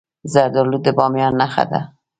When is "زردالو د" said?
0.33-0.87